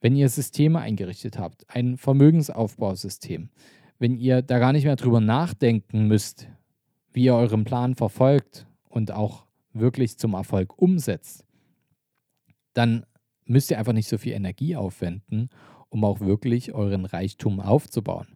Wenn 0.00 0.16
ihr 0.16 0.28
Systeme 0.28 0.80
eingerichtet 0.80 1.38
habt, 1.38 1.64
ein 1.68 1.96
Vermögensaufbausystem, 1.96 3.48
wenn 3.98 4.16
ihr 4.16 4.42
da 4.42 4.58
gar 4.58 4.72
nicht 4.72 4.84
mehr 4.84 4.96
drüber 4.96 5.20
nachdenken 5.20 6.06
müsst, 6.06 6.48
wie 7.12 7.24
ihr 7.24 7.34
euren 7.34 7.64
Plan 7.64 7.94
verfolgt 7.94 8.66
und 8.88 9.12
auch 9.12 9.46
wirklich 9.72 10.18
zum 10.18 10.34
Erfolg 10.34 10.78
umsetzt, 10.78 11.44
dann 12.74 13.06
müsst 13.46 13.70
ihr 13.70 13.78
einfach 13.78 13.92
nicht 13.92 14.08
so 14.08 14.18
viel 14.18 14.32
Energie 14.32 14.76
aufwenden, 14.76 15.50
um 15.94 16.04
auch 16.04 16.20
wirklich 16.20 16.74
euren 16.74 17.04
Reichtum 17.04 17.60
aufzubauen. 17.60 18.26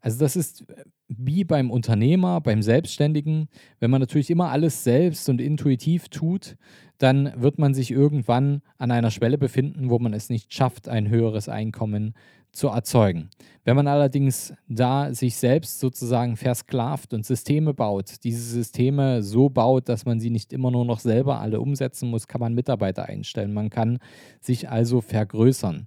Also 0.00 0.20
das 0.20 0.36
ist 0.36 0.64
wie 1.08 1.42
beim 1.42 1.70
Unternehmer, 1.70 2.40
beim 2.40 2.62
Selbstständigen, 2.62 3.48
wenn 3.80 3.90
man 3.90 4.00
natürlich 4.00 4.30
immer 4.30 4.50
alles 4.50 4.84
selbst 4.84 5.28
und 5.28 5.40
intuitiv 5.40 6.08
tut, 6.10 6.56
dann 6.98 7.32
wird 7.36 7.58
man 7.58 7.74
sich 7.74 7.90
irgendwann 7.90 8.62
an 8.78 8.92
einer 8.92 9.10
Schwelle 9.10 9.36
befinden, 9.36 9.90
wo 9.90 9.98
man 9.98 10.14
es 10.14 10.30
nicht 10.30 10.54
schafft, 10.54 10.88
ein 10.88 11.08
höheres 11.08 11.48
Einkommen 11.48 12.14
zu 12.52 12.68
erzeugen. 12.68 13.30
Wenn 13.64 13.76
man 13.76 13.88
allerdings 13.88 14.54
da 14.68 15.12
sich 15.12 15.36
selbst 15.36 15.80
sozusagen 15.80 16.36
versklavt 16.36 17.12
und 17.14 17.26
Systeme 17.26 17.74
baut, 17.74 18.24
diese 18.24 18.42
Systeme 18.42 19.22
so 19.22 19.48
baut, 19.48 19.88
dass 19.88 20.06
man 20.06 20.20
sie 20.20 20.30
nicht 20.30 20.52
immer 20.52 20.70
nur 20.70 20.84
noch 20.84 21.00
selber 21.00 21.40
alle 21.40 21.60
umsetzen 21.60 22.10
muss, 22.10 22.28
kann 22.28 22.40
man 22.40 22.54
Mitarbeiter 22.54 23.06
einstellen. 23.06 23.52
Man 23.52 23.70
kann 23.70 23.98
sich 24.40 24.68
also 24.68 25.00
vergrößern. 25.00 25.86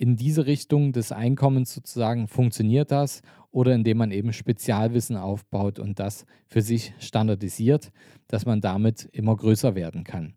In 0.00 0.16
diese 0.16 0.46
Richtung 0.46 0.92
des 0.92 1.12
Einkommens 1.12 1.74
sozusagen 1.74 2.26
funktioniert 2.26 2.90
das 2.90 3.20
oder 3.50 3.74
indem 3.74 3.98
man 3.98 4.12
eben 4.12 4.32
Spezialwissen 4.32 5.14
aufbaut 5.14 5.78
und 5.78 5.98
das 5.98 6.24
für 6.46 6.62
sich 6.62 6.94
standardisiert, 7.00 7.92
dass 8.26 8.46
man 8.46 8.62
damit 8.62 9.10
immer 9.12 9.36
größer 9.36 9.74
werden 9.74 10.04
kann. 10.04 10.36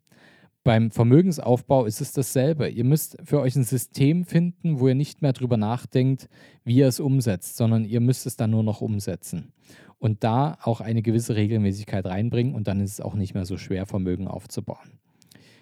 Beim 0.66 0.92
Vermögensaufbau 0.92 1.86
ist 1.86 2.02
es 2.02 2.12
dasselbe. 2.12 2.68
Ihr 2.68 2.84
müsst 2.84 3.16
für 3.24 3.40
euch 3.40 3.56
ein 3.56 3.64
System 3.64 4.26
finden, 4.26 4.82
wo 4.82 4.90
ihr 4.90 4.96
nicht 4.96 5.22
mehr 5.22 5.32
darüber 5.32 5.56
nachdenkt, 5.56 6.28
wie 6.66 6.76
ihr 6.76 6.88
es 6.88 7.00
umsetzt, 7.00 7.56
sondern 7.56 7.86
ihr 7.86 8.02
müsst 8.02 8.26
es 8.26 8.36
dann 8.36 8.52
nur 8.52 8.64
noch 8.64 8.82
umsetzen. 8.82 9.54
Und 9.98 10.26
da 10.26 10.58
auch 10.62 10.82
eine 10.82 11.02
gewisse 11.02 11.38
Regelmäßigkeit 11.38 12.06
reinbringen 12.06 12.54
und 12.54 12.68
dann 12.68 12.82
ist 12.82 12.92
es 12.92 13.02
auch 13.02 13.14
nicht 13.16 13.34
mehr 13.34 13.46
so 13.46 13.56
schwer, 13.56 13.86
Vermögen 13.86 14.28
aufzubauen. 14.28 15.00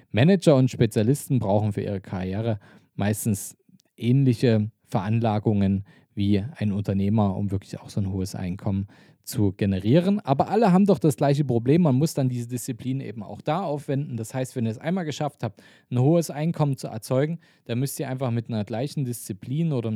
Manager 0.10 0.56
und 0.56 0.72
Spezialisten 0.72 1.38
brauchen 1.38 1.72
für 1.72 1.82
ihre 1.82 2.02
Karriere 2.02 2.60
meistens 2.96 3.58
ähnliche 3.98 4.72
Veranlagungen 4.86 5.86
wie 6.14 6.44
ein 6.58 6.72
Unternehmer, 6.72 7.36
um 7.36 7.52
wirklich 7.52 7.80
auch 7.80 7.90
so 7.90 8.02
ein 8.02 8.12
hohes 8.12 8.36
Einkommen 8.36 8.88
zu 9.24 9.54
generieren. 9.54 10.20
Aber 10.20 10.50
alle 10.50 10.72
haben 10.72 10.86
doch 10.86 11.00
das 11.00 11.16
gleiche 11.16 11.46
Problem. 11.46 11.84
Man 11.84 11.96
muss 11.96 12.14
dann 12.14 12.30
diese 12.30 12.48
Disziplin 12.48 13.00
eben 13.00 13.24
auch 13.24 13.42
da 13.42 13.62
aufwenden. 13.62 14.18
Das 14.18 14.34
heißt, 14.34 14.56
wenn 14.56 14.66
ihr 14.66 14.72
es 14.72 14.78
einmal 14.78 15.06
geschafft 15.06 15.44
habt, 15.44 15.62
ein 15.90 16.00
hohes 16.00 16.30
Einkommen 16.30 16.78
zu 16.78 16.88
erzeugen, 16.88 17.40
dann 17.66 17.80
müsst 17.80 18.00
ihr 18.00 18.10
einfach 18.10 18.32
mit 18.32 18.50
einer 18.50 18.66
gleichen 18.66 19.06
Disziplin 19.06 19.74
oder 19.74 19.94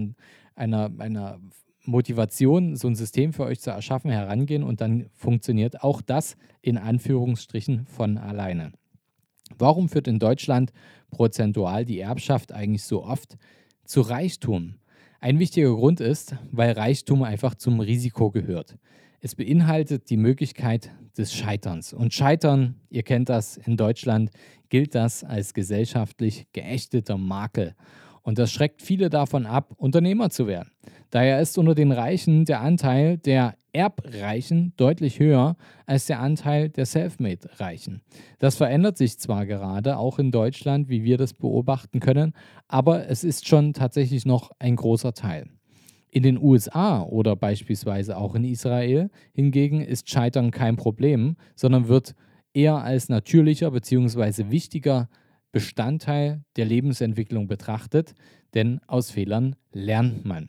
einer, 0.56 0.92
einer 1.00 1.40
Motivation, 1.84 2.76
so 2.76 2.88
ein 2.88 2.96
System 2.96 3.34
für 3.34 3.44
euch 3.44 3.60
zu 3.60 3.70
erschaffen, 3.72 4.10
herangehen 4.10 4.64
und 4.64 4.82
dann 4.82 5.10
funktioniert 5.14 5.84
auch 5.84 6.02
das 6.02 6.36
in 6.62 6.78
Anführungsstrichen 6.78 7.86
von 7.86 8.18
alleine. 8.18 8.72
Warum 9.58 9.90
führt 9.90 10.08
in 10.08 10.20
Deutschland 10.20 10.72
prozentual 11.12 11.86
die 11.86 12.00
Erbschaft 12.00 12.52
eigentlich 12.52 12.84
so 12.84 13.04
oft 13.04 13.38
zu 13.86 14.02
Reichtum? 14.02 14.76
Ein 15.20 15.40
wichtiger 15.40 15.74
Grund 15.74 16.02
ist, 16.02 16.36
weil 16.52 16.74
Reichtum 16.74 17.24
einfach 17.24 17.56
zum 17.56 17.80
Risiko 17.80 18.32
gehört. 18.32 18.78
Es 19.22 19.36
beinhaltet 19.36 20.10
die 20.10 20.18
Möglichkeit 20.18 20.92
des 21.18 21.34
Scheiterns. 21.34 21.94
Und 21.94 22.14
Scheitern, 22.14 22.76
ihr 22.90 23.04
kennt 23.04 23.30
das 23.30 23.58
in 23.58 23.78
Deutschland, 23.78 24.30
gilt 24.70 24.94
das 24.94 25.24
als 25.24 25.54
gesellschaftlich 25.54 26.48
geächteter 26.54 27.18
Makel. 27.18 27.76
Und 28.22 28.40
das 28.40 28.52
schreckt 28.52 28.82
viele 28.82 29.10
davon 29.10 29.46
ab, 29.46 29.74
Unternehmer 29.78 30.30
zu 30.30 30.48
werden. 30.48 30.72
Daher 31.12 31.40
ist 31.40 31.58
unter 31.58 31.76
den 31.76 31.92
Reichen 31.92 32.46
der 32.46 32.62
Anteil 32.62 33.18
der 33.18 33.56
Erbreichen 33.76 34.72
deutlich 34.78 35.20
höher 35.20 35.58
als 35.86 36.06
der 36.06 36.22
Anteil 36.22 36.70
der 36.70 36.86
Selfmade-Reichen. 36.86 38.02
Das 38.40 38.56
verändert 38.56 38.98
sich 38.98 39.20
zwar 39.20 39.46
gerade 39.46 39.98
auch 39.98 40.18
in 40.18 40.32
Deutschland, 40.32 40.88
wie 40.88 41.04
wir 41.04 41.18
das 41.18 41.34
beobachten 41.34 42.00
können, 42.00 42.32
aber 42.70 43.10
es 43.10 43.26
ist 43.26 43.48
schon 43.48 43.74
tatsächlich 43.74 44.26
noch 44.26 44.52
ein 44.60 44.78
großer 44.78 45.14
Teil. 45.14 45.50
In 46.10 46.24
den 46.24 46.42
USA 46.42 47.04
oder 47.04 47.36
beispielsweise 47.36 48.16
auch 48.16 48.36
in 48.36 48.46
Israel 48.46 49.10
hingegen 49.34 49.82
ist 49.82 50.10
Scheitern 50.10 50.52
kein 50.52 50.78
Problem, 50.78 51.36
sondern 51.58 51.90
wird 51.90 52.16
eher 52.54 52.78
als 52.78 53.10
natürlicher 53.10 53.72
bzw. 53.72 54.50
wichtiger 54.50 55.10
Bestandteil 55.52 56.44
der 56.56 56.64
Lebensentwicklung 56.66 57.48
betrachtet, 57.48 58.14
denn 58.54 58.80
aus 58.88 59.12
Fehlern 59.12 59.58
lernt 59.74 60.24
man. 60.24 60.48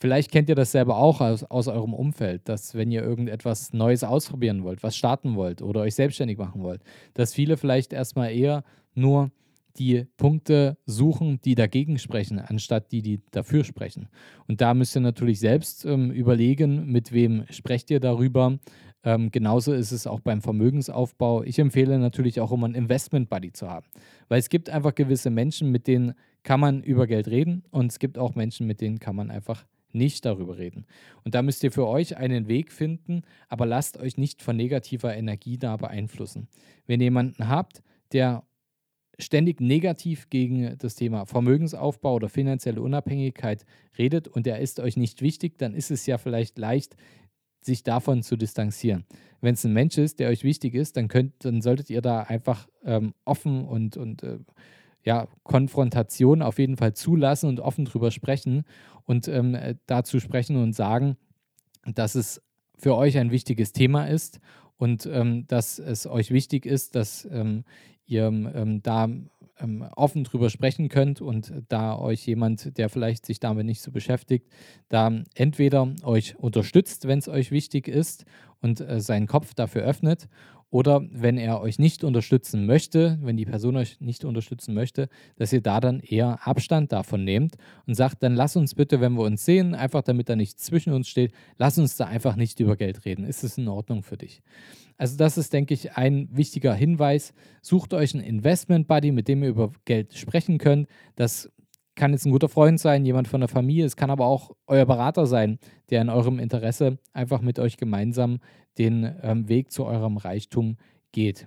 Vielleicht 0.00 0.32
kennt 0.32 0.48
ihr 0.48 0.54
das 0.54 0.72
selber 0.72 0.96
auch 0.96 1.20
aus, 1.20 1.44
aus 1.44 1.68
eurem 1.68 1.92
Umfeld, 1.92 2.48
dass 2.48 2.74
wenn 2.74 2.90
ihr 2.90 3.02
irgendetwas 3.02 3.74
Neues 3.74 4.02
ausprobieren 4.02 4.64
wollt, 4.64 4.82
was 4.82 4.96
starten 4.96 5.36
wollt 5.36 5.60
oder 5.60 5.82
euch 5.82 5.94
selbstständig 5.94 6.38
machen 6.38 6.62
wollt, 6.62 6.82
dass 7.12 7.34
viele 7.34 7.58
vielleicht 7.58 7.92
erstmal 7.92 8.32
eher 8.32 8.64
nur 8.94 9.30
die 9.76 10.06
Punkte 10.16 10.78
suchen, 10.86 11.38
die 11.44 11.54
dagegen 11.54 11.98
sprechen, 11.98 12.38
anstatt 12.38 12.92
die, 12.92 13.02
die 13.02 13.20
dafür 13.30 13.62
sprechen. 13.62 14.08
Und 14.48 14.62
da 14.62 14.72
müsst 14.72 14.96
ihr 14.96 15.00
natürlich 15.00 15.38
selbst 15.38 15.84
ähm, 15.84 16.10
überlegen, 16.10 16.90
mit 16.90 17.12
wem 17.12 17.44
sprecht 17.50 17.90
ihr 17.90 18.00
darüber. 18.00 18.58
Ähm, 19.04 19.30
genauso 19.30 19.74
ist 19.74 19.92
es 19.92 20.06
auch 20.06 20.20
beim 20.20 20.40
Vermögensaufbau. 20.40 21.42
Ich 21.42 21.58
empfehle 21.58 21.98
natürlich 21.98 22.40
auch 22.40 22.52
immer 22.52 22.66
einen 22.66 22.74
Investment 22.74 23.28
Buddy 23.28 23.52
zu 23.52 23.68
haben, 23.68 23.86
weil 24.28 24.38
es 24.38 24.48
gibt 24.48 24.70
einfach 24.70 24.94
gewisse 24.94 25.28
Menschen, 25.28 25.70
mit 25.70 25.86
denen 25.86 26.14
kann 26.42 26.58
man 26.58 26.82
über 26.82 27.06
Geld 27.06 27.28
reden 27.28 27.64
und 27.70 27.92
es 27.92 27.98
gibt 27.98 28.16
auch 28.16 28.34
Menschen, 28.34 28.66
mit 28.66 28.80
denen 28.80 28.98
kann 28.98 29.14
man 29.14 29.30
einfach 29.30 29.66
nicht 29.94 30.24
darüber 30.24 30.58
reden. 30.58 30.86
Und 31.24 31.34
da 31.34 31.42
müsst 31.42 31.62
ihr 31.64 31.72
für 31.72 31.86
euch 31.86 32.16
einen 32.16 32.48
Weg 32.48 32.72
finden, 32.72 33.22
aber 33.48 33.66
lasst 33.66 33.98
euch 33.98 34.16
nicht 34.16 34.42
von 34.42 34.56
negativer 34.56 35.16
Energie 35.16 35.58
da 35.58 35.76
beeinflussen. 35.76 36.48
Wenn 36.86 37.00
ihr 37.00 37.04
jemanden 37.04 37.48
habt, 37.48 37.82
der 38.12 38.44
ständig 39.18 39.60
negativ 39.60 40.30
gegen 40.30 40.76
das 40.78 40.94
Thema 40.94 41.26
Vermögensaufbau 41.26 42.14
oder 42.14 42.28
finanzielle 42.28 42.82
Unabhängigkeit 42.82 43.66
redet 43.98 44.28
und 44.28 44.46
er 44.46 44.60
ist 44.60 44.80
euch 44.80 44.96
nicht 44.96 45.22
wichtig, 45.22 45.58
dann 45.58 45.74
ist 45.74 45.90
es 45.90 46.06
ja 46.06 46.18
vielleicht 46.18 46.58
leicht, 46.58 46.96
sich 47.62 47.82
davon 47.82 48.22
zu 48.22 48.36
distanzieren. 48.36 49.04
wenn 49.42 49.54
es 49.54 49.64
ein 49.64 49.72
Mensch 49.72 49.98
ist, 49.98 50.18
der 50.18 50.28
euch 50.28 50.44
wichtig 50.44 50.74
ist, 50.74 50.96
dann 50.96 51.08
könnt, 51.08 51.44
dann 51.44 51.60
solltet 51.62 51.90
ihr 51.90 52.00
da 52.00 52.22
einfach 52.22 52.68
ähm, 52.84 53.14
offen 53.24 53.64
und, 53.64 53.96
und 53.96 54.22
äh, 54.22 54.38
ja, 55.04 55.28
Konfrontation 55.42 56.42
auf 56.42 56.58
jeden 56.58 56.76
Fall 56.76 56.94
zulassen 56.94 57.48
und 57.48 57.60
offen 57.60 57.84
drüber 57.84 58.10
sprechen 58.10 58.64
und 59.04 59.28
ähm, 59.28 59.56
dazu 59.86 60.20
sprechen 60.20 60.56
und 60.56 60.74
sagen, 60.74 61.16
dass 61.86 62.14
es 62.14 62.42
für 62.76 62.96
euch 62.96 63.18
ein 63.18 63.30
wichtiges 63.30 63.72
Thema 63.72 64.06
ist 64.06 64.40
und 64.76 65.06
ähm, 65.06 65.46
dass 65.46 65.78
es 65.78 66.06
euch 66.06 66.30
wichtig 66.30 66.66
ist, 66.66 66.94
dass 66.94 67.26
ähm, 67.30 67.64
ihr 68.06 68.26
ähm, 68.26 68.82
da 68.82 69.08
ähm, 69.60 69.84
offen 69.94 70.24
drüber 70.24 70.50
sprechen 70.50 70.88
könnt 70.88 71.20
und 71.20 71.52
da 71.68 71.98
euch 71.98 72.26
jemand, 72.26 72.76
der 72.78 72.88
vielleicht 72.88 73.26
sich 73.26 73.40
damit 73.40 73.66
nicht 73.66 73.82
so 73.82 73.90
beschäftigt, 73.92 74.48
da 74.88 75.12
entweder 75.34 75.94
euch 76.02 76.36
unterstützt, 76.36 77.06
wenn 77.06 77.18
es 77.18 77.28
euch 77.28 77.50
wichtig 77.50 77.88
ist 77.88 78.24
und 78.60 78.80
äh, 78.80 79.00
seinen 79.00 79.26
Kopf 79.26 79.54
dafür 79.54 79.82
öffnet 79.82 80.28
oder 80.70 81.02
wenn 81.10 81.36
er 81.36 81.60
euch 81.60 81.78
nicht 81.78 82.04
unterstützen 82.04 82.64
möchte, 82.64 83.18
wenn 83.22 83.36
die 83.36 83.44
Person 83.44 83.76
euch 83.76 84.00
nicht 84.00 84.24
unterstützen 84.24 84.72
möchte, 84.72 85.08
dass 85.36 85.52
ihr 85.52 85.60
da 85.60 85.80
dann 85.80 86.00
eher 86.00 86.46
Abstand 86.46 86.92
davon 86.92 87.24
nehmt 87.24 87.56
und 87.86 87.94
sagt, 87.94 88.22
dann 88.22 88.34
lass 88.34 88.56
uns 88.56 88.74
bitte, 88.74 89.00
wenn 89.00 89.14
wir 89.14 89.24
uns 89.24 89.44
sehen, 89.44 89.74
einfach 89.74 90.02
damit 90.02 90.28
da 90.28 90.36
nichts 90.36 90.62
zwischen 90.62 90.92
uns 90.92 91.08
steht, 91.08 91.32
lass 91.58 91.78
uns 91.78 91.96
da 91.96 92.06
einfach 92.06 92.36
nicht 92.36 92.60
über 92.60 92.76
Geld 92.76 93.04
reden. 93.04 93.24
Ist 93.24 93.42
es 93.42 93.58
in 93.58 93.68
Ordnung 93.68 94.02
für 94.02 94.16
dich? 94.16 94.42
Also 94.96 95.16
das 95.16 95.38
ist, 95.38 95.52
denke 95.52 95.74
ich, 95.74 95.96
ein 95.96 96.28
wichtiger 96.30 96.74
Hinweis. 96.74 97.32
Sucht 97.62 97.94
euch 97.94 98.14
einen 98.14 98.22
Investment 98.22 98.86
Buddy, 98.86 99.12
mit 99.12 99.28
dem 99.28 99.42
ihr 99.42 99.48
über 99.48 99.72
Geld 99.86 100.14
sprechen 100.14 100.58
könnt. 100.58 100.88
Das 101.16 101.50
kann 102.00 102.12
jetzt 102.12 102.24
ein 102.24 102.32
guter 102.32 102.48
Freund 102.48 102.80
sein, 102.80 103.04
jemand 103.04 103.28
von 103.28 103.42
der 103.42 103.48
Familie, 103.48 103.84
es 103.84 103.94
kann 103.94 104.08
aber 104.08 104.24
auch 104.24 104.52
euer 104.66 104.86
Berater 104.86 105.26
sein, 105.26 105.58
der 105.90 106.00
in 106.00 106.08
eurem 106.08 106.38
Interesse 106.38 106.98
einfach 107.12 107.42
mit 107.42 107.58
euch 107.58 107.76
gemeinsam 107.76 108.38
den 108.78 109.16
ähm, 109.22 109.50
Weg 109.50 109.70
zu 109.70 109.84
eurem 109.84 110.16
Reichtum 110.16 110.78
geht. 111.12 111.46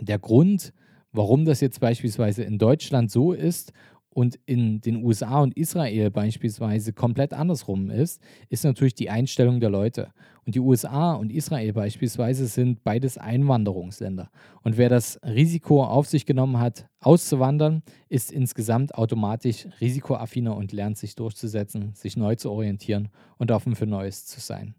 Der 0.00 0.18
Grund, 0.18 0.72
warum 1.12 1.44
das 1.44 1.60
jetzt 1.60 1.78
beispielsweise 1.78 2.42
in 2.42 2.58
Deutschland 2.58 3.12
so 3.12 3.32
ist 3.32 3.72
und 4.12 4.38
in 4.44 4.80
den 4.80 5.04
USA 5.04 5.40
und 5.40 5.56
Israel 5.56 6.10
beispielsweise 6.10 6.92
komplett 6.92 7.32
andersrum 7.32 7.90
ist, 7.90 8.20
ist 8.48 8.64
natürlich 8.64 8.94
die 8.94 9.08
Einstellung 9.08 9.60
der 9.60 9.70
Leute. 9.70 10.12
Und 10.44 10.56
die 10.56 10.60
USA 10.60 11.14
und 11.14 11.30
Israel 11.30 11.72
beispielsweise 11.72 12.46
sind 12.46 12.82
beides 12.82 13.18
Einwanderungsländer. 13.18 14.30
Und 14.62 14.76
wer 14.76 14.88
das 14.88 15.20
Risiko 15.24 15.84
auf 15.84 16.08
sich 16.08 16.26
genommen 16.26 16.58
hat, 16.58 16.88
auszuwandern, 17.00 17.82
ist 18.08 18.32
insgesamt 18.32 18.94
automatisch 18.96 19.68
risikoaffiner 19.80 20.56
und 20.56 20.72
lernt 20.72 20.98
sich 20.98 21.14
durchzusetzen, 21.14 21.94
sich 21.94 22.16
neu 22.16 22.34
zu 22.34 22.50
orientieren 22.50 23.10
und 23.38 23.52
offen 23.52 23.76
für 23.76 23.86
Neues 23.86 24.26
zu 24.26 24.40
sein. 24.40 24.74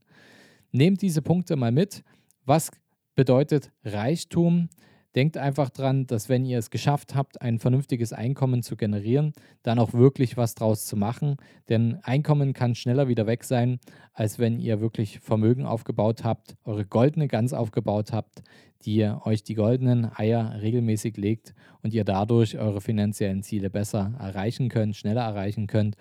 Nehmt 0.73 1.01
diese 1.01 1.21
Punkte 1.21 1.55
mal 1.55 1.71
mit. 1.71 2.03
Was 2.45 2.71
bedeutet 3.15 3.71
Reichtum? 3.85 4.67
Denkt 5.15 5.35
einfach 5.37 5.69
dran, 5.69 6.07
dass 6.07 6.29
wenn 6.29 6.45
ihr 6.45 6.57
es 6.57 6.69
geschafft 6.69 7.15
habt, 7.15 7.41
ein 7.41 7.59
vernünftiges 7.59 8.13
Einkommen 8.13 8.63
zu 8.63 8.77
generieren, 8.77 9.33
dann 9.61 9.77
auch 9.77 9.93
wirklich 9.93 10.37
was 10.37 10.55
draus 10.55 10.85
zu 10.85 10.95
machen. 10.95 11.35
Denn 11.67 11.99
Einkommen 12.03 12.53
kann 12.53 12.75
schneller 12.75 13.09
wieder 13.09 13.27
weg 13.27 13.43
sein, 13.43 13.79
als 14.13 14.39
wenn 14.39 14.57
ihr 14.57 14.79
wirklich 14.79 15.19
Vermögen 15.19 15.65
aufgebaut 15.65 16.23
habt, 16.23 16.55
eure 16.63 16.85
goldene 16.85 17.27
Gans 17.27 17.51
aufgebaut 17.51 18.13
habt, 18.13 18.41
die 18.83 18.95
ihr 18.95 19.21
euch 19.25 19.43
die 19.43 19.55
goldenen 19.55 20.09
Eier 20.15 20.61
regelmäßig 20.61 21.17
legt 21.17 21.53
und 21.83 21.93
ihr 21.93 22.05
dadurch 22.05 22.57
eure 22.57 22.79
finanziellen 22.79 23.43
Ziele 23.43 23.69
besser 23.69 24.13
erreichen 24.17 24.69
könnt, 24.69 24.95
schneller 24.95 25.23
erreichen 25.23 25.67
könnt. 25.67 25.97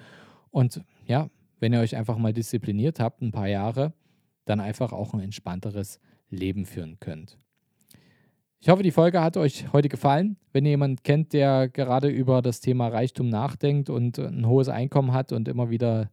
Und 0.53 0.83
ja, 1.07 1.29
wenn 1.59 1.73
ihr 1.73 1.81
euch 1.81 1.97
einfach 1.97 2.17
mal 2.17 2.33
diszipliniert 2.33 3.01
habt, 3.01 3.23
ein 3.23 3.33
paar 3.33 3.49
Jahre, 3.49 3.93
dann 4.45 4.61
einfach 4.61 4.93
auch 4.93 5.15
ein 5.15 5.21
entspannteres 5.21 6.01
Leben 6.31 6.65
führen 6.65 6.99
könnt. 7.01 7.39
Ich 8.63 8.69
hoffe, 8.69 8.83
die 8.83 8.91
Folge 8.91 9.23
hat 9.23 9.39
euch 9.39 9.73
heute 9.73 9.89
gefallen. 9.89 10.37
Wenn 10.53 10.67
ihr 10.67 10.73
jemanden 10.73 11.03
kennt, 11.03 11.33
der 11.33 11.67
gerade 11.71 12.09
über 12.09 12.43
das 12.43 12.61
Thema 12.61 12.89
Reichtum 12.89 13.31
nachdenkt 13.31 13.89
und 13.89 14.19
ein 14.19 14.47
hohes 14.47 14.69
Einkommen 14.69 15.15
hat 15.15 15.33
und 15.33 15.49
immer 15.49 15.71
wieder 15.71 16.11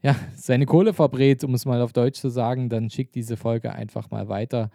ja, 0.00 0.16
seine 0.34 0.64
Kohle 0.64 0.94
verbrät, 0.94 1.44
um 1.44 1.52
es 1.52 1.66
mal 1.66 1.82
auf 1.82 1.92
Deutsch 1.92 2.18
zu 2.18 2.30
sagen, 2.30 2.70
dann 2.70 2.88
schickt 2.88 3.14
diese 3.14 3.36
Folge 3.36 3.74
einfach 3.74 4.10
mal 4.10 4.30
weiter, 4.30 4.70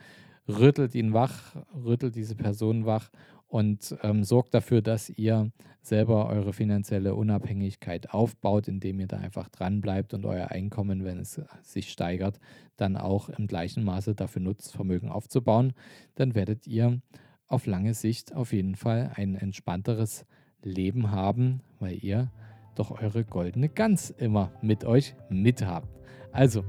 rüttelt 0.48 0.94
ihn 0.94 1.12
wach, 1.12 1.56
rüttelt 1.74 2.16
diese 2.16 2.36
Person 2.36 2.86
wach 2.86 3.10
und 3.56 3.96
ähm, 4.04 4.26
sorgt 4.26 4.54
dafür, 4.54 4.82
dass 4.82 5.10
ihr 5.10 5.50
selber 5.82 6.28
eure 6.28 6.52
finanzielle 6.52 7.16
Unabhängigkeit 7.16 8.14
aufbaut, 8.14 8.68
indem 8.68 9.00
ihr 9.00 9.08
da 9.08 9.16
einfach 9.16 9.48
dran 9.48 9.80
bleibt 9.80 10.14
und 10.14 10.26
euer 10.26 10.50
Einkommen, 10.50 11.06
wenn 11.06 11.20
es 11.20 11.40
sich 11.62 11.90
steigert, 11.90 12.42
dann 12.76 12.98
auch 12.98 13.30
im 13.30 13.48
gleichen 13.48 13.86
Maße 13.86 14.14
dafür 14.14 14.42
nutzt, 14.42 14.74
Vermögen 14.76 15.08
aufzubauen. 15.08 15.72
Dann 16.16 16.36
werdet 16.36 16.68
ihr 16.68 17.00
auf 17.48 17.66
lange 17.66 17.94
Sicht 17.94 18.36
auf 18.36 18.52
jeden 18.52 18.76
Fall 18.76 19.14
ein 19.16 19.36
entspannteres 19.36 20.26
Leben 20.62 21.12
haben, 21.12 21.62
weil 21.80 22.04
ihr 22.04 22.34
doch 22.76 23.02
eure 23.02 23.24
goldene 23.24 23.70
Gans 23.70 24.10
immer 24.10 24.52
mit 24.62 24.84
euch 24.84 25.16
mit 25.30 25.66
habt. 25.66 25.88
Also, 26.34 26.66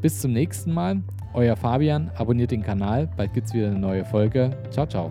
bis 0.00 0.22
zum 0.22 0.32
nächsten 0.32 0.72
Mal. 0.72 1.02
Euer 1.34 1.56
Fabian, 1.56 2.08
abonniert 2.14 2.50
den 2.50 2.62
Kanal, 2.62 3.10
bald 3.14 3.34
gibt 3.34 3.48
es 3.48 3.52
wieder 3.52 3.68
eine 3.68 3.78
neue 3.78 4.06
Folge. 4.06 4.56
Ciao, 4.70 4.86
ciao. 4.86 5.10